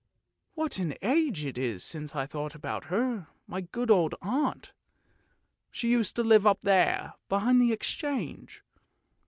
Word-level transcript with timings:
What 0.55 0.79
an 0.79 0.95
age 1.03 1.45
it 1.45 1.59
is 1.59 1.83
since 1.83 2.15
I 2.15 2.25
thought 2.25 2.55
about 2.55 2.85
her, 2.85 3.27
my 3.45 3.61
good 3.61 3.91
old 3.91 4.15
aunt. 4.19 4.71
She 5.69 5.91
used 5.91 6.15
to 6.15 6.23
live 6.23 6.47
there, 6.63 7.13
behind 7.29 7.61
the 7.61 7.71
Exchange. 7.71 8.63